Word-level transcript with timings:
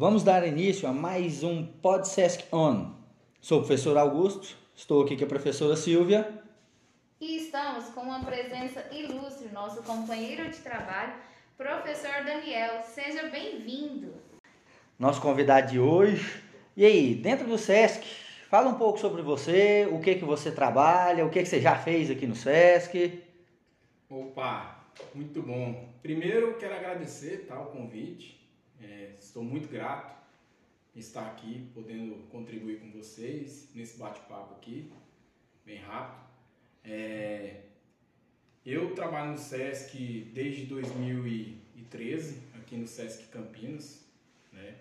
Vamos 0.00 0.22
dar 0.24 0.48
início 0.48 0.88
a 0.88 0.94
mais 0.94 1.42
um 1.42 1.62
Podsesc 1.62 2.46
On. 2.50 2.92
Sou 3.38 3.58
o 3.58 3.60
professor 3.60 3.98
Augusto, 3.98 4.56
estou 4.74 5.02
aqui 5.02 5.14
com 5.14 5.24
a 5.24 5.26
professora 5.26 5.76
Silvia. 5.76 6.42
E 7.20 7.36
estamos 7.36 7.84
com 7.90 8.00
uma 8.00 8.24
presença 8.24 8.82
ilustre, 8.90 9.48
nosso 9.52 9.82
companheiro 9.82 10.48
de 10.48 10.56
trabalho, 10.56 11.12
professor 11.54 12.24
Daniel. 12.24 12.82
Seja 12.82 13.28
bem-vindo. 13.28 14.14
Nosso 14.98 15.20
convidado 15.20 15.70
de 15.70 15.78
hoje. 15.78 16.42
E 16.74 16.86
aí, 16.86 17.14
dentro 17.14 17.46
do 17.46 17.58
SESC, 17.58 18.02
fala 18.48 18.70
um 18.70 18.78
pouco 18.78 18.98
sobre 18.98 19.20
você, 19.20 19.86
o 19.92 20.00
que 20.00 20.14
que 20.14 20.24
você 20.24 20.50
trabalha, 20.50 21.26
o 21.26 21.30
que 21.30 21.42
que 21.42 21.48
você 21.50 21.60
já 21.60 21.76
fez 21.76 22.10
aqui 22.10 22.26
no 22.26 22.34
SESC. 22.34 23.22
Opa, 24.08 24.82
muito 25.14 25.42
bom. 25.42 25.90
Primeiro, 26.00 26.54
quero 26.54 26.74
agradecer 26.74 27.44
tá, 27.46 27.60
o 27.60 27.66
convite. 27.66 28.39
É, 28.82 29.14
estou 29.18 29.44
muito 29.44 29.68
grato 29.68 30.18
de 30.94 31.00
estar 31.00 31.26
aqui, 31.26 31.70
podendo 31.74 32.14
contribuir 32.28 32.80
com 32.80 32.90
vocês 32.90 33.70
nesse 33.74 33.98
bate-papo 33.98 34.54
aqui, 34.54 34.90
bem 35.64 35.78
rápido. 35.78 36.28
É, 36.82 37.64
eu 38.64 38.94
trabalho 38.94 39.32
no 39.32 39.38
SESC 39.38 40.30
desde 40.32 40.64
2013, 40.66 42.42
aqui 42.54 42.76
no 42.76 42.86
SESC 42.86 43.28
Campinas, 43.28 44.04
né? 44.52 44.78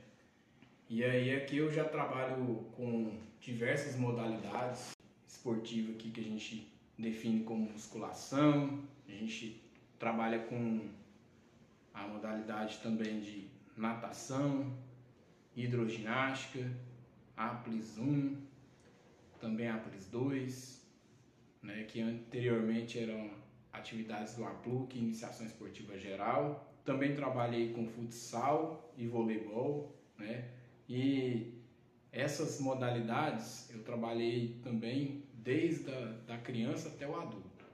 E 0.89 1.03
aí 1.03 1.35
aqui 1.35 1.57
eu 1.57 1.71
já 1.71 1.83
trabalho 1.83 2.65
com 2.75 3.17
diversas 3.39 3.95
modalidades 3.95 4.95
esportivas 5.27 5.95
aqui 5.95 6.09
que 6.09 6.21
a 6.21 6.23
gente 6.23 6.67
define 6.97 7.43
como 7.43 7.69
musculação, 7.69 8.81
a 9.07 9.11
gente 9.11 9.61
trabalha 9.97 10.39
com 10.39 10.89
a 11.93 12.07
modalidade 12.07 12.79
também 12.79 13.19
de 13.19 13.58
natação, 13.79 14.77
hidroginástica, 15.55 16.69
Aplis 17.35 17.97
1, 17.97 18.37
também 19.39 19.69
Aplis 19.69 20.07
2, 20.07 20.85
né, 21.63 21.83
que 21.85 22.01
anteriormente 22.01 22.99
eram 22.99 23.31
atividades 23.71 24.35
do 24.35 24.43
APLUC, 24.43 24.97
Iniciação 24.97 25.45
Esportiva 25.45 25.97
Geral. 25.97 26.65
Também 26.83 27.15
trabalhei 27.15 27.71
com 27.73 27.87
futsal 27.87 28.93
e 28.97 29.07
voleibol, 29.07 29.95
né? 30.17 30.49
E 30.87 31.53
essas 32.11 32.59
modalidades 32.59 33.69
eu 33.69 33.83
trabalhei 33.83 34.59
também 34.63 35.23
desde 35.33 35.91
a 35.91 36.05
da 36.25 36.37
criança 36.37 36.89
até 36.89 37.07
o 37.07 37.15
adulto. 37.15 37.65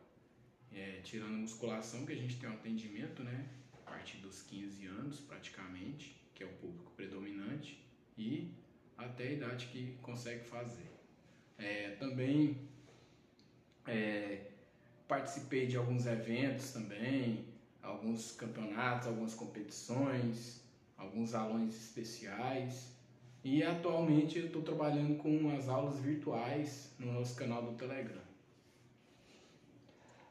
É, 0.72 1.00
tirando 1.04 1.32
musculação, 1.32 2.06
que 2.06 2.12
a 2.12 2.18
gente 2.18 2.38
tem 2.38 2.50
um 2.50 2.54
atendimento, 2.54 3.24
né? 3.24 3.48
Partir 3.96 4.18
dos 4.18 4.42
15 4.42 4.88
anos, 4.88 5.22
praticamente, 5.22 6.22
que 6.34 6.44
é 6.44 6.46
o 6.46 6.50
público 6.56 6.92
predominante, 6.98 7.82
e 8.18 8.52
até 8.98 9.30
a 9.30 9.32
idade 9.32 9.68
que 9.68 9.98
consegue 10.02 10.44
fazer. 10.44 10.92
É, 11.58 11.92
também 11.92 12.58
é, 13.88 14.52
participei 15.08 15.66
de 15.66 15.78
alguns 15.78 16.06
eventos 16.06 16.74
também, 16.74 17.46
alguns 17.82 18.34
campeonatos, 18.34 19.08
algumas 19.08 19.34
competições, 19.34 20.62
alguns 20.98 21.34
alunos 21.34 21.74
especiais. 21.74 22.94
E 23.46 23.64
atualmente 23.64 24.38
eu 24.38 24.48
estou 24.48 24.62
trabalhando 24.62 25.16
com 25.18 25.56
as 25.58 25.70
aulas 25.70 26.00
virtuais 26.00 26.94
no 27.00 27.14
nosso 27.14 27.34
canal 27.38 27.64
do 27.64 27.78
Telegram. 27.78 28.22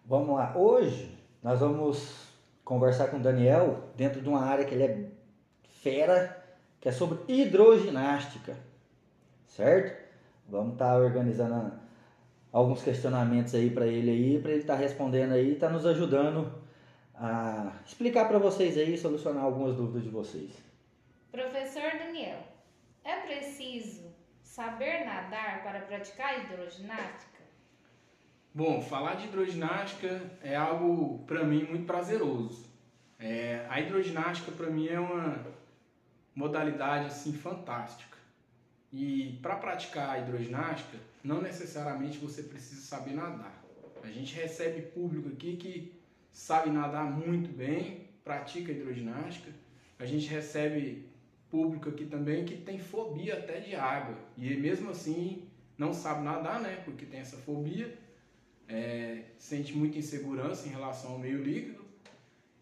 Vamos 0.05 0.37
lá, 0.37 0.55
hoje 0.55 1.17
nós 1.43 1.61
vamos 1.61 2.34
conversar 2.65 3.09
com 3.09 3.19
o 3.19 3.23
Daniel 3.23 3.91
dentro 3.97 4.21
de 4.21 4.29
uma 4.29 4.43
área 4.43 4.65
que 4.65 4.75
ele 4.75 4.85
é 4.85 5.11
fera, 5.83 6.43
que 6.81 6.89
é 6.89 6.93
sobre 6.93 7.19
hidroginástica, 7.29 8.57
certo? 9.47 10.03
Vamos 10.49 10.73
estar 10.75 10.93
tá 10.93 10.97
organizando 10.97 11.73
alguns 12.53 12.83
questionamentos 12.83 13.55
aí 13.55 13.71
para 13.71 13.87
ele 13.87 14.11
aí, 14.11 14.41
para 14.41 14.53
ele 14.53 14.61
estar 14.61 14.75
tá 14.75 14.81
respondendo 14.81 15.33
aí, 15.33 15.53
está 15.53 15.69
nos 15.69 15.85
ajudando 15.85 16.63
a 17.15 17.73
explicar 17.87 18.27
para 18.29 18.39
vocês 18.39 18.77
aí, 18.77 18.97
solucionar 18.97 19.45
algumas 19.45 19.77
dúvidas 19.77 20.03
de 20.03 20.09
vocês. 20.09 20.51
Professor 21.31 21.99
Daniel, 21.99 22.39
é 23.05 23.21
preciso 23.21 24.05
saber 24.43 25.05
nadar 25.05 25.63
para 25.63 25.81
praticar 25.81 26.45
hidroginástica? 26.45 27.34
Bom, 28.57 28.81
falar 28.81 29.17
de 29.17 29.27
hidroginástica 29.27 30.31
é 30.41 30.55
algo 30.55 31.25
para 31.27 31.43
mim 31.43 31.65
muito 31.65 31.87
prazeroso. 31.87 32.65
É, 33.19 33.67
a 33.69 33.81
hidroginástica 33.81 34.53
para 34.53 34.71
mim 34.71 34.87
é 34.87 35.01
uma 35.01 35.45
modalidade 36.37 37.07
assim 37.07 37.33
fantástica. 37.33 38.17
E 38.93 39.41
para 39.43 39.57
praticar 39.57 40.11
a 40.11 40.19
hidroginástica, 40.21 40.97
não 41.25 41.43
necessariamente 41.43 42.19
você 42.19 42.45
precisa 42.45 42.83
saber 42.83 43.15
nadar. 43.15 43.61
A 44.05 44.07
gente 44.07 44.37
recebe 44.37 44.83
público 44.83 45.31
aqui 45.31 45.57
que 45.57 45.93
sabe 46.31 46.71
nadar 46.71 47.11
muito 47.11 47.53
bem, 47.53 48.07
pratica 48.23 48.71
hidroginástica. 48.71 49.51
A 49.99 50.07
gente 50.07 50.29
recebe 50.29 51.09
público 51.51 51.89
aqui 51.89 52.07
também 52.07 52.45
que 52.45 52.55
tem 52.57 52.79
fobia 52.79 53.35
até 53.37 53.59
de 53.59 53.75
água 53.75 54.17
e 54.39 54.55
mesmo 54.55 54.91
assim 54.91 55.43
não 55.77 55.93
sabe 55.93 56.23
nadar, 56.23 56.61
né? 56.61 56.83
Porque 56.85 57.05
tem 57.05 57.19
essa 57.19 57.37
fobia, 57.39 57.99
é, 58.69 59.25
sente 59.39 59.73
muita 59.75 59.99
insegurança 59.99 60.67
em 60.67 60.71
relação 60.71 61.13
ao 61.13 61.19
meio 61.19 61.43
líquido 61.43 61.85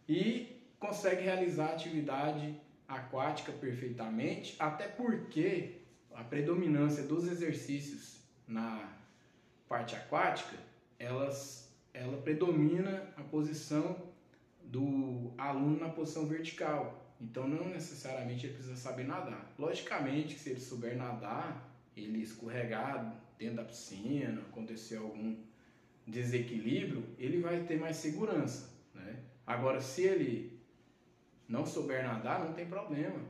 e 0.08 0.60
consegue 0.78 1.22
realizar 1.22 1.66
a 1.66 1.72
atividade 1.72 2.54
aquática 2.88 3.52
perfeitamente, 3.52 4.56
até 4.58 4.88
porque 4.88 5.76
a 6.12 6.24
predominância 6.24 7.02
dos 7.04 7.26
exercícios 7.26 8.20
na 8.46 8.92
parte 9.68 9.96
aquática, 9.96 10.56
elas, 10.98 11.72
ela 11.94 12.20
predomina 12.20 13.08
a 13.16 13.22
posição 13.22 13.96
do 14.64 15.32
aluno 15.38 15.80
na 15.80 15.88
posição 15.88 16.26
vertical. 16.26 17.14
Então 17.20 17.46
não 17.46 17.68
necessariamente 17.68 18.46
ele 18.46 18.54
precisa 18.54 18.76
saber 18.76 19.04
nadar. 19.06 19.54
Logicamente 19.58 20.34
que 20.34 20.40
se 20.40 20.50
ele 20.50 20.60
souber 20.60 20.96
nadar, 20.96 21.72
ele 21.96 22.18
escorregar 22.22 23.16
dentro 23.38 23.56
da 23.56 23.64
piscina, 23.64 24.40
acontecer 24.42 24.96
algum 24.96 25.36
desequilíbrio, 26.06 27.04
ele 27.18 27.40
vai 27.40 27.62
ter 27.64 27.78
mais 27.78 27.96
segurança. 27.96 28.70
Né? 28.94 29.20
Agora, 29.46 29.80
se 29.80 30.02
ele 30.02 30.60
não 31.48 31.66
souber 31.66 32.04
nadar, 32.04 32.44
não 32.44 32.52
tem 32.52 32.66
problema. 32.66 33.20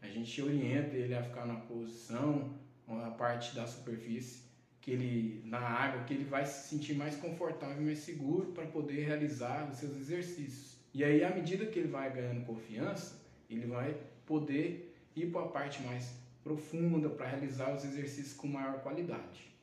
A 0.00 0.08
gente 0.08 0.40
orienta 0.40 0.96
ele 0.96 1.14
a 1.14 1.22
ficar 1.22 1.46
na 1.46 1.56
posição, 1.56 2.54
a 2.88 3.10
parte 3.10 3.54
da 3.54 3.66
superfície 3.66 4.50
que 4.80 4.90
ele 4.92 5.42
na 5.44 5.58
água, 5.58 6.04
que 6.04 6.14
ele 6.14 6.24
vai 6.24 6.44
se 6.46 6.68
sentir 6.68 6.94
mais 6.94 7.16
confortável, 7.16 7.82
mais 7.82 7.98
seguro 7.98 8.52
para 8.52 8.66
poder 8.66 9.06
realizar 9.06 9.68
os 9.70 9.76
seus 9.76 9.96
exercícios. 9.96 10.78
E 10.92 11.04
aí, 11.04 11.22
à 11.22 11.34
medida 11.34 11.66
que 11.66 11.78
ele 11.78 11.88
vai 11.88 12.12
ganhando 12.12 12.46
confiança, 12.46 13.20
ele 13.48 13.66
vai 13.66 13.96
poder 14.26 14.96
ir 15.14 15.30
para 15.30 15.42
a 15.42 15.48
parte 15.48 15.82
mais 15.82 16.14
profunda 16.42 17.10
para 17.10 17.28
realizar 17.28 17.74
os 17.74 17.84
exercícios 17.84 18.34
com 18.34 18.48
maior 18.48 18.82
qualidade. 18.82 19.54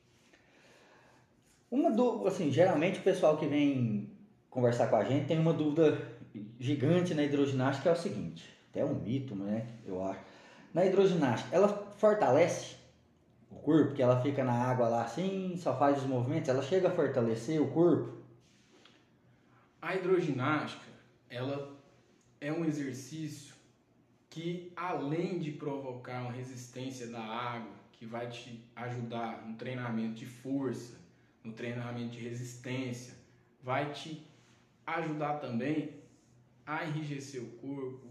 Uma 1.70 1.90
dúvida, 1.90 2.28
assim, 2.28 2.50
geralmente 2.50 2.98
o 2.98 3.02
pessoal 3.02 3.36
que 3.36 3.46
vem 3.46 4.10
conversar 4.48 4.88
com 4.88 4.96
a 4.96 5.04
gente 5.04 5.26
tem 5.26 5.38
uma 5.38 5.52
dúvida 5.52 5.98
gigante 6.58 7.14
na 7.14 7.22
hidroginástica 7.22 7.90
é 7.90 7.92
o 7.92 7.96
seguinte, 7.96 8.48
até 8.70 8.84
um 8.84 8.94
mito, 8.94 9.34
né, 9.34 9.66
eu 9.84 10.02
acho. 10.02 10.20
Na 10.72 10.84
hidroginástica, 10.84 11.54
ela 11.54 11.68
fortalece 11.98 12.76
o 13.50 13.56
corpo, 13.56 13.94
que 13.94 14.02
ela 14.02 14.20
fica 14.22 14.42
na 14.44 14.52
água 14.52 14.88
lá 14.88 15.02
assim, 15.04 15.56
só 15.56 15.76
faz 15.76 15.98
os 15.98 16.06
movimentos, 16.06 16.48
ela 16.48 16.62
chega 16.62 16.88
a 16.88 16.90
fortalecer 16.90 17.60
o 17.60 17.70
corpo? 17.70 18.16
A 19.80 19.94
hidroginástica, 19.94 20.88
ela 21.28 21.76
é 22.40 22.50
um 22.50 22.64
exercício 22.64 23.54
que 24.30 24.72
além 24.76 25.38
de 25.38 25.52
provocar 25.52 26.22
uma 26.22 26.32
resistência 26.32 27.08
da 27.08 27.20
água, 27.20 27.72
que 27.92 28.06
vai 28.06 28.28
te 28.28 28.64
ajudar 28.76 29.46
no 29.46 29.56
treinamento 29.56 30.14
de 30.14 30.26
força, 30.26 30.96
no 31.44 31.52
treinamento 31.52 32.10
de 32.10 32.20
resistência, 32.20 33.14
vai 33.62 33.92
te 33.92 34.26
ajudar 34.86 35.34
também 35.34 35.90
a 36.66 36.84
enrijecer 36.84 37.42
o 37.42 37.50
corpo, 37.58 38.06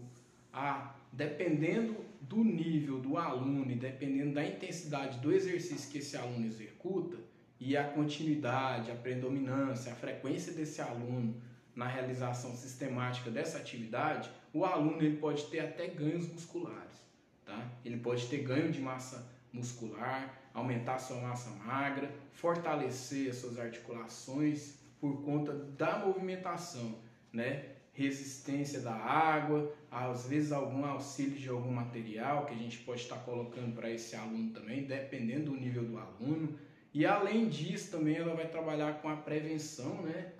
a 0.52 0.94
dependendo 1.12 1.96
do 2.20 2.44
nível 2.44 3.00
do 3.00 3.16
aluno 3.16 3.70
e 3.70 3.74
dependendo 3.74 4.34
da 4.34 4.46
intensidade 4.46 5.18
do 5.18 5.32
exercício 5.32 5.90
que 5.90 5.98
esse 5.98 6.16
aluno 6.16 6.46
executa 6.46 7.16
e 7.58 7.76
a 7.76 7.84
continuidade, 7.84 8.90
a 8.90 8.94
predominância, 8.94 9.92
a 9.92 9.96
frequência 9.96 10.52
desse 10.52 10.80
aluno 10.80 11.40
na 11.74 11.86
realização 11.86 12.54
sistemática 12.54 13.30
dessa 13.30 13.58
atividade, 13.58 14.30
o 14.52 14.64
aluno 14.64 15.02
ele 15.02 15.16
pode 15.16 15.46
ter 15.46 15.60
até 15.60 15.86
ganhos 15.86 16.28
musculares, 16.28 17.00
tá? 17.44 17.70
Ele 17.84 17.96
pode 17.98 18.26
ter 18.26 18.38
ganho 18.38 18.70
de 18.70 18.80
massa 18.80 19.30
muscular, 19.52 20.37
aumentar 20.54 20.98
sua 20.98 21.20
massa 21.20 21.50
magra, 21.50 22.10
fortalecer 22.32 23.30
as 23.30 23.36
suas 23.36 23.58
articulações 23.58 24.78
por 25.00 25.22
conta 25.22 25.52
da 25.52 25.98
movimentação, 25.98 26.98
né? 27.32 27.74
resistência 27.92 28.80
da 28.80 28.94
água, 28.94 29.74
às 29.90 30.28
vezes 30.28 30.52
algum 30.52 30.84
auxílio 30.84 31.36
de 31.36 31.48
algum 31.48 31.72
material 31.72 32.46
que 32.46 32.54
a 32.54 32.56
gente 32.56 32.78
pode 32.78 33.00
estar 33.00 33.16
colocando 33.18 33.74
para 33.74 33.90
esse 33.90 34.14
aluno 34.14 34.52
também, 34.52 34.84
dependendo 34.84 35.50
do 35.50 35.56
nível 35.56 35.84
do 35.84 35.98
aluno. 35.98 36.56
E 36.94 37.04
além 37.04 37.48
disso, 37.48 37.90
também 37.90 38.16
ela 38.16 38.36
vai 38.36 38.46
trabalhar 38.46 39.02
com 39.02 39.08
a 39.08 39.16
prevenção, 39.16 40.02
né? 40.02 40.32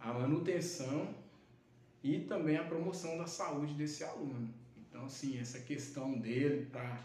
a 0.00 0.12
manutenção 0.12 1.14
e 2.02 2.20
também 2.20 2.56
a 2.56 2.64
promoção 2.64 3.18
da 3.18 3.26
saúde 3.26 3.74
desse 3.74 4.02
aluno. 4.02 4.48
Então, 4.88 5.04
assim, 5.04 5.38
essa 5.38 5.58
questão 5.58 6.18
dele 6.18 6.66
para 6.72 6.98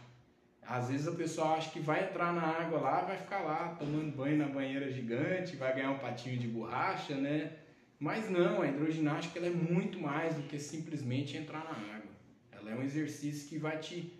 às 0.68 0.90
vezes 0.90 1.08
a 1.08 1.12
pessoa 1.12 1.56
acha 1.56 1.70
que 1.72 1.80
vai 1.80 2.06
entrar 2.06 2.34
na 2.34 2.44
água 2.44 2.80
lá, 2.80 3.02
vai 3.02 3.18
ficar 3.18 3.42
lá 3.42 3.76
tomando 3.80 4.16
banho 4.16 4.38
na 4.38 4.48
banheira 4.48 4.92
gigante, 4.92 5.56
vai 5.56 5.74
ganhar 5.74 5.92
um 5.92 6.00
patinho 6.00 6.38
de 6.38 6.48
borracha, 6.48 7.16
né? 7.16 7.52
Mas 8.00 8.30
não, 8.30 8.62
a 8.62 8.68
hidroginástica 8.68 9.40
ela 9.40 9.48
é 9.48 9.52
muito 9.52 10.00
mais 10.00 10.36
do 10.36 10.44
que 10.44 10.60
simplesmente 10.60 11.38
entrar 11.38 11.64
na 11.64 11.96
água. 11.96 12.12
Ela 12.52 12.72
é 12.72 12.76
um 12.76 12.84
exercício 12.84 13.48
que 13.50 13.58
vai 13.58 13.78
te 13.80 14.14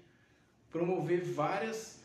promover 0.70 1.24
várias 1.24 2.00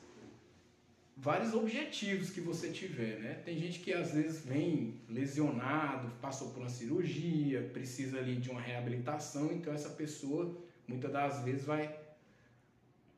vários 1.16 1.54
objetivos 1.54 2.28
que 2.28 2.42
você 2.42 2.70
tiver, 2.70 3.18
né? 3.20 3.40
Tem 3.42 3.58
gente 3.58 3.80
que 3.80 3.92
às 3.92 4.12
vezes 4.12 4.44
vem 4.44 5.00
lesionado, 5.08 6.10
passou 6.20 6.50
por 6.50 6.60
uma 6.60 6.68
cirurgia, 6.68 7.70
precisa 7.72 8.18
ali 8.18 8.36
de 8.36 8.50
uma 8.50 8.60
reabilitação, 8.60 9.50
então 9.50 9.72
essa 9.72 9.88
pessoa 9.88 10.54
muitas 10.86 11.10
das 11.10 11.40
vezes 11.40 11.64
vai 11.64 12.05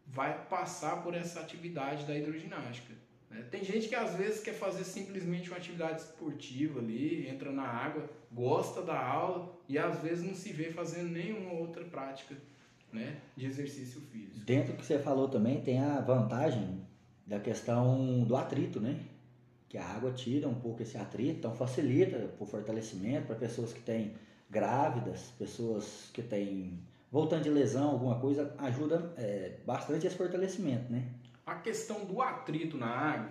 vai 0.09 0.47
passar 0.47 1.03
por 1.03 1.15
essa 1.15 1.41
atividade 1.41 2.05
da 2.05 2.17
hidroginástica. 2.17 2.95
Né? 3.31 3.45
Tem 3.51 3.63
gente 3.63 3.89
que 3.89 3.95
às 3.95 4.15
vezes 4.15 4.41
quer 4.41 4.55
fazer 4.55 4.85
simplesmente 4.85 5.49
uma 5.49 5.59
atividade 5.59 6.01
esportiva 6.01 6.81
ali, 6.81 7.29
entra 7.29 7.53
na 7.53 7.65
água, 7.65 8.09
gosta 8.33 8.83
da 8.83 8.99
aula 8.99 9.55
e 9.69 9.79
às 9.79 10.01
vezes 10.01 10.25
não 10.25 10.35
se 10.35 10.53
vê 10.53 10.71
fazendo 10.71 11.11
nenhuma 11.11 11.53
outra 11.53 11.85
prática 11.85 12.35
né, 12.93 13.19
de 13.37 13.47
exercício 13.47 14.01
físico. 14.01 14.45
Dentro 14.47 14.73
do 14.73 14.79
que 14.79 14.87
você 14.87 14.99
falou 14.99 15.29
também 15.29 15.61
tem 15.61 15.79
a 15.79 16.01
vantagem 16.01 16.81
da 17.27 17.39
questão 17.39 18.25
do 18.25 18.35
atrito, 18.37 18.81
né? 18.81 18.99
Que 19.69 19.77
a 19.77 19.85
água 19.85 20.11
tira 20.13 20.49
um 20.49 20.55
pouco 20.55 20.83
esse 20.83 20.97
atrito, 20.97 21.41
então 21.41 21.55
facilita 21.55 22.35
o 22.41 22.47
fortalecimento 22.47 23.27
para 23.27 23.37
pessoas 23.37 23.71
que 23.71 23.81
têm 23.81 24.15
grávidas, 24.49 25.31
pessoas 25.39 26.09
que 26.15 26.23
têm 26.23 26.81
voltando 27.11 27.45
de 27.45 27.51
lesão, 27.51 27.91
alguma 27.91 28.19
coisa, 28.21 28.55
ajuda 28.59 29.13
é, 29.17 29.59
bastante 29.65 30.07
esse 30.07 30.17
fortalecimento, 30.17 30.91
né? 30.93 31.09
A 31.47 31.55
questão 31.57 32.05
do 32.05 32.21
atrito 32.21 32.77
na 32.77 32.89
água, 32.89 33.31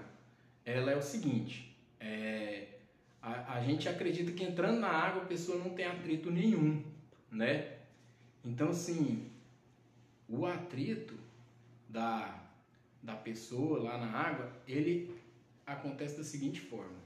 ela 0.65 0.91
é 0.91 0.95
o 0.95 1.01
seguinte, 1.01 1.77
é, 1.99 2.79
a, 3.21 3.55
a 3.55 3.63
gente 3.63 3.87
acredita 3.87 4.31
que 4.31 4.43
entrando 4.43 4.79
na 4.79 4.89
água 4.89 5.23
a 5.23 5.25
pessoa 5.25 5.57
não 5.57 5.71
tem 5.71 5.85
atrito 5.85 6.31
nenhum, 6.31 6.83
né? 7.31 7.77
Então, 8.43 8.69
assim, 8.69 9.29
o 10.27 10.45
atrito 10.45 11.15
da, 11.87 12.43
da 13.01 13.15
pessoa 13.15 13.83
lá 13.83 13.97
na 13.97 14.11
água, 14.11 14.51
ele 14.67 15.15
acontece 15.65 16.17
da 16.17 16.23
seguinte 16.23 16.61
forma. 16.61 16.97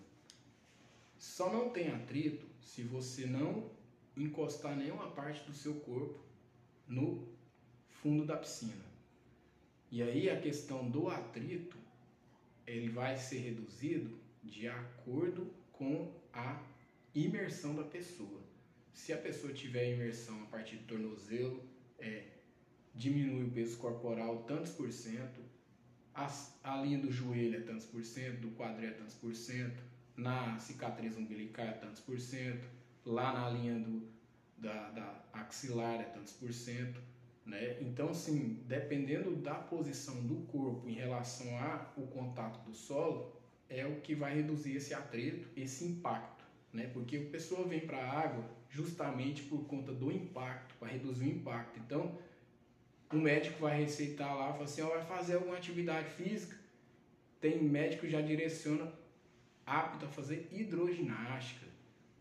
Só 1.17 1.51
não 1.51 1.69
tem 1.69 1.89
atrito 1.89 2.45
se 2.61 2.83
você 2.83 3.25
não 3.25 3.69
encostar 4.15 4.75
nenhuma 4.75 5.07
parte 5.11 5.43
do 5.43 5.53
seu 5.53 5.75
corpo 5.75 6.30
no 6.91 7.25
fundo 7.87 8.25
da 8.25 8.35
piscina. 8.35 8.85
E 9.89 10.03
aí 10.03 10.29
a 10.29 10.39
questão 10.39 10.89
do 10.89 11.07
atrito, 11.07 11.77
ele 12.67 12.89
vai 12.89 13.17
ser 13.17 13.39
reduzido 13.39 14.19
de 14.43 14.67
acordo 14.67 15.51
com 15.71 16.13
a 16.33 16.61
imersão 17.15 17.75
da 17.75 17.83
pessoa. 17.83 18.41
Se 18.93 19.13
a 19.13 19.17
pessoa 19.17 19.53
tiver 19.53 19.93
imersão 19.93 20.43
a 20.43 20.45
partir 20.47 20.77
do 20.77 20.87
tornozelo, 20.87 21.63
é, 21.97 22.25
diminui 22.93 23.45
o 23.45 23.51
peso 23.51 23.77
corporal 23.77 24.43
tantos 24.43 24.73
por 24.73 24.91
cento, 24.91 25.41
a, 26.13 26.29
a 26.63 26.81
linha 26.81 26.99
do 26.99 27.09
joelho 27.09 27.57
é 27.57 27.61
tantos 27.61 27.85
por 27.85 28.03
cento, 28.03 28.41
do 28.41 28.51
quadril 28.51 28.89
é 28.89 28.93
tantos 28.93 29.15
por 29.15 29.33
cento, 29.33 29.81
na 30.15 30.59
cicatriz 30.59 31.15
umbilical 31.15 31.65
é 31.65 31.71
tantos 31.71 32.01
por 32.01 32.19
cento, 32.19 32.67
lá 33.05 33.31
na 33.33 33.49
linha 33.49 33.79
do, 33.79 34.10
da, 34.61 34.89
da 34.91 35.23
axilar 35.33 35.99
é 35.99 36.03
tantos 36.03 36.33
por 36.33 36.53
cento, 36.53 37.01
né? 37.45 37.77
Então, 37.81 38.09
assim, 38.09 38.63
dependendo 38.67 39.35
da 39.35 39.55
posição 39.55 40.15
do 40.23 40.45
corpo 40.47 40.87
em 40.87 40.93
relação 40.93 41.47
ao 41.57 42.07
contato 42.07 42.63
do 42.63 42.73
solo, 42.73 43.35
é 43.67 43.85
o 43.85 44.01
que 44.01 44.13
vai 44.13 44.35
reduzir 44.35 44.75
esse 44.75 44.93
atrito, 44.93 45.47
esse 45.55 45.83
impacto, 45.85 46.45
né? 46.71 46.89
Porque 46.93 47.17
a 47.17 47.31
pessoa 47.31 47.67
vem 47.67 47.79
para 47.79 47.97
a 47.97 48.19
água 48.19 48.45
justamente 48.69 49.43
por 49.43 49.65
conta 49.65 49.91
do 49.91 50.11
impacto, 50.11 50.75
para 50.75 50.89
reduzir 50.89 51.25
o 51.25 51.29
impacto. 51.29 51.79
Então, 51.79 52.17
o 53.11 53.17
médico 53.17 53.59
vai 53.59 53.77
receitar 53.81 54.33
lá, 54.33 54.53
fala 54.53 54.63
assim, 54.63 54.81
vai 54.83 55.05
fazer 55.05 55.35
alguma 55.35 55.57
atividade 55.57 56.09
física, 56.11 56.55
tem 57.41 57.61
médico 57.61 58.07
já 58.07 58.21
direciona 58.21 58.91
apto 59.65 60.05
a 60.05 60.09
fazer 60.09 60.47
hidroginástica. 60.51 61.65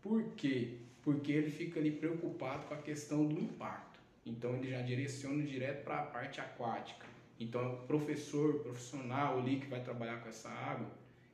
Por 0.01 0.23
quê? 0.35 0.79
Porque 1.03 1.31
ele 1.31 1.49
fica 1.49 1.79
ali 1.79 1.91
preocupado 1.91 2.65
com 2.65 2.73
a 2.73 2.77
questão 2.77 3.25
do 3.25 3.39
impacto. 3.39 3.99
Então 4.25 4.55
ele 4.55 4.69
já 4.69 4.81
direciona 4.81 5.43
direto 5.43 5.83
para 5.83 5.99
a 5.99 6.03
parte 6.03 6.39
aquática. 6.39 7.05
Então 7.39 7.73
o 7.73 7.87
professor, 7.87 8.55
o 8.55 8.59
profissional 8.59 9.39
ali 9.39 9.59
que 9.59 9.67
vai 9.67 9.81
trabalhar 9.81 10.21
com 10.21 10.29
essa 10.29 10.49
água, 10.49 10.87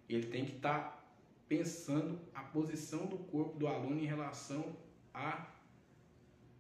ele 0.08 0.28
tem 0.28 0.46
que 0.46 0.56
estar 0.56 0.80
tá 0.80 1.04
pensando 1.50 2.20
a 2.34 2.42
posição 2.42 3.06
do 3.06 3.18
corpo 3.18 3.58
do 3.58 3.68
aluno 3.68 4.00
em 4.00 4.06
relação 4.06 4.76
à 5.14 5.48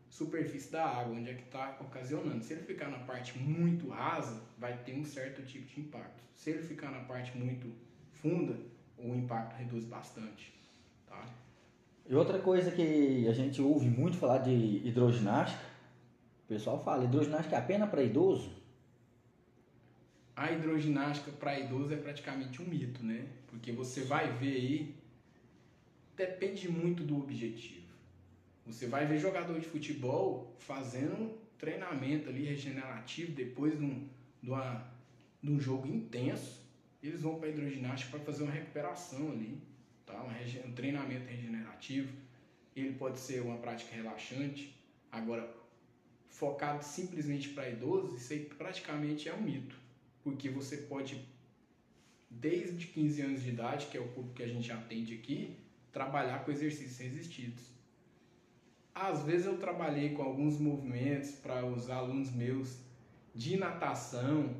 superfície 0.09 0.71
da 0.71 0.85
água, 0.85 1.15
onde 1.15 1.29
é 1.29 1.33
que 1.33 1.43
está 1.43 1.77
ocasionando. 1.79 2.43
Se 2.43 2.53
ele 2.53 2.63
ficar 2.63 2.89
na 2.89 2.99
parte 2.99 3.37
muito 3.37 3.89
rasa, 3.89 4.41
vai 4.57 4.77
ter 4.83 4.93
um 4.93 5.05
certo 5.05 5.43
tipo 5.43 5.67
de 5.67 5.81
impacto. 5.81 6.23
Se 6.35 6.49
ele 6.49 6.63
ficar 6.63 6.91
na 6.91 7.01
parte 7.01 7.37
muito 7.37 7.71
funda, 8.11 8.57
o 8.97 9.13
impacto 9.13 9.55
reduz 9.55 9.85
bastante. 9.85 10.53
Tá? 11.05 11.25
E 12.09 12.15
outra 12.15 12.39
coisa 12.39 12.71
que 12.71 13.27
a 13.27 13.33
gente 13.33 13.61
ouve 13.61 13.89
muito 13.89 14.17
falar 14.17 14.37
de 14.37 14.51
hidroginástica, 14.51 15.61
o 16.45 16.47
pessoal 16.47 16.81
fala, 16.81 17.03
hidroginástica 17.03 17.57
é 17.57 17.59
apenas 17.59 17.89
para 17.89 18.01
idoso? 18.01 18.49
A 20.33 20.49
hidroginástica 20.49 21.31
para 21.33 21.59
idoso 21.59 21.93
é 21.93 21.97
praticamente 21.97 22.61
um 22.61 22.65
mito, 22.65 23.03
né? 23.03 23.27
Porque 23.47 23.73
você 23.73 24.03
vai 24.03 24.31
ver 24.31 24.55
aí, 24.55 24.95
depende 26.15 26.69
muito 26.69 27.03
do 27.03 27.17
objetivo. 27.17 27.87
Você 28.65 28.87
vai 28.87 29.05
ver 29.05 29.19
jogador 29.19 29.59
de 29.59 29.65
futebol 29.65 30.55
fazendo 30.59 31.37
treinamento 31.57 32.29
ali 32.29 32.45
regenerativo 32.45 33.33
depois 33.33 33.77
de 33.77 33.83
um, 33.83 34.07
de 34.41 34.49
uma, 34.49 34.87
de 35.43 35.51
um 35.51 35.59
jogo 35.59 35.85
intenso. 35.85 36.61
Eles 37.03 37.21
vão 37.21 37.37
para 37.37 37.49
hidroginástica 37.49 38.11
para 38.11 38.25
fazer 38.25 38.43
uma 38.43 38.53
recuperação 38.53 39.29
ali 39.31 39.61
tá? 40.07 40.23
um, 40.23 40.69
um 40.69 40.73
treinamento 40.73 41.27
regenerativo. 41.27 42.11
Ele 42.75 42.93
pode 42.93 43.19
ser 43.19 43.41
uma 43.41 43.57
prática 43.57 43.95
relaxante. 43.95 44.75
Agora, 45.11 45.47
focado 46.29 46.83
simplesmente 46.83 47.49
para 47.49 47.69
idosos, 47.69 48.21
isso 48.21 48.33
aí 48.33 48.45
praticamente 48.45 49.27
é 49.27 49.33
um 49.33 49.41
mito, 49.41 49.75
porque 50.23 50.49
você 50.49 50.77
pode, 50.77 51.23
desde 52.29 52.87
15 52.87 53.21
anos 53.21 53.43
de 53.43 53.49
idade, 53.49 53.87
que 53.87 53.97
é 53.97 53.99
o 53.99 54.07
público 54.07 54.35
que 54.35 54.43
a 54.43 54.47
gente 54.47 54.71
atende 54.71 55.15
aqui, 55.15 55.57
trabalhar 55.91 56.45
com 56.45 56.51
exercícios 56.51 56.99
resistidos. 56.99 57.63
Às 58.93 59.23
vezes 59.23 59.45
eu 59.45 59.57
trabalhei 59.57 60.13
com 60.13 60.23
alguns 60.23 60.59
movimentos 60.59 61.31
para 61.31 61.65
os 61.65 61.89
alunos 61.89 62.31
meus 62.31 62.79
de 63.33 63.57
natação 63.57 64.55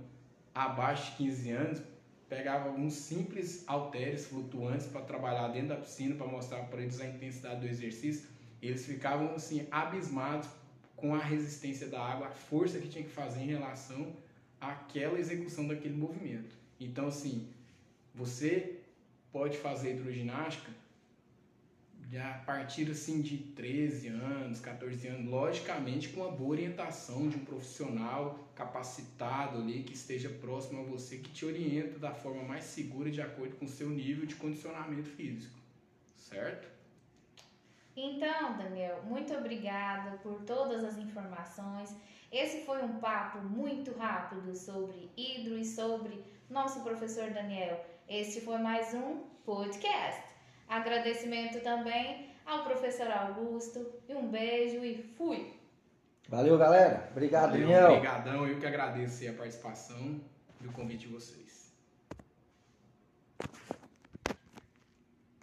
abaixo 0.53 1.11
de 1.11 1.17
15 1.17 1.51
anos, 1.51 1.81
pegava 2.29 2.69
alguns 2.69 2.93
simples 2.93 3.63
halteres 3.67 4.27
flutuantes 4.27 4.87
para 4.87 5.01
trabalhar 5.01 5.47
dentro 5.49 5.69
da 5.69 5.77
piscina 5.77 6.15
para 6.15 6.27
mostrar 6.27 6.63
para 6.63 6.81
eles 6.81 6.99
a 6.99 7.05
intensidade 7.05 7.61
do 7.61 7.67
exercício. 7.67 8.29
Eles 8.61 8.85
ficavam 8.85 9.33
assim 9.35 9.67
abismados 9.71 10.49
com 10.95 11.13
a 11.13 11.19
resistência 11.19 11.87
da 11.87 12.01
água, 12.01 12.27
a 12.27 12.31
força 12.31 12.79
que 12.79 12.89
tinha 12.89 13.03
que 13.03 13.09
fazer 13.09 13.41
em 13.41 13.47
relação 13.47 14.13
àquela 14.59 15.19
execução 15.19 15.67
daquele 15.67 15.95
movimento. 15.95 16.55
Então 16.79 17.07
assim, 17.07 17.47
você 18.13 18.79
pode 19.31 19.57
fazer 19.57 19.91
hidroginástica 19.91 20.71
a 22.15 22.41
partir 22.45 22.89
assim 22.89 23.21
de 23.21 23.37
13 23.37 24.07
anos, 24.07 24.61
14 24.61 25.07
anos, 25.07 25.29
logicamente 25.29 26.09
com 26.09 26.21
uma 26.21 26.31
boa 26.31 26.51
orientação 26.51 27.27
de 27.27 27.35
um 27.35 27.43
profissional 27.43 28.47
capacitado 28.55 29.57
ali 29.57 29.83
que 29.83 29.93
esteja 29.93 30.29
próximo 30.29 30.81
a 30.81 30.83
você, 30.83 31.17
que 31.17 31.29
te 31.29 31.45
orienta 31.45 31.99
da 31.99 32.13
forma 32.13 32.43
mais 32.43 32.63
segura 32.63 33.11
de 33.11 33.21
acordo 33.21 33.57
com 33.57 33.65
o 33.65 33.69
seu 33.69 33.89
nível 33.89 34.25
de 34.25 34.35
condicionamento 34.35 35.09
físico, 35.09 35.59
certo? 36.17 36.69
Então, 37.95 38.57
Daniel, 38.57 39.03
muito 39.03 39.33
obrigada 39.33 40.17
por 40.19 40.43
todas 40.43 40.83
as 40.83 40.97
informações. 40.97 41.93
Esse 42.31 42.63
foi 42.63 42.83
um 42.83 42.99
papo 42.99 43.39
muito 43.39 43.91
rápido 43.97 44.55
sobre 44.55 45.09
hidro 45.17 45.57
e 45.57 45.65
sobre 45.65 46.23
nosso 46.49 46.83
professor 46.83 47.31
Daniel. 47.31 47.83
Este 48.07 48.39
foi 48.41 48.59
mais 48.59 48.93
um 48.93 49.23
podcast. 49.43 50.36
Agradecimento 50.67 51.61
também 51.61 52.29
ao 52.45 52.63
professor 52.63 53.09
Augusto. 53.09 53.85
E 54.07 54.13
um 54.13 54.27
beijo 54.29 54.83
e 54.83 55.01
fui! 55.17 55.53
Valeu, 56.29 56.57
galera. 56.57 57.07
Obrigado, 57.11 57.51
Valeu, 57.51 57.67
Daniel. 57.67 57.91
Obrigadão, 57.93 58.47
eu 58.47 58.59
que 58.59 58.65
agradeço 58.65 59.29
a 59.29 59.33
participação 59.33 60.19
e 60.61 60.67
o 60.67 60.71
convite 60.73 61.07
de 61.07 61.13
vocês. 61.13 61.56